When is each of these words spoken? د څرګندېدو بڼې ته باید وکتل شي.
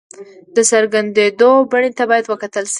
د 0.55 0.57
څرګندېدو 0.71 1.49
بڼې 1.71 1.91
ته 1.97 2.03
باید 2.09 2.25
وکتل 2.27 2.63
شي. 2.67 2.69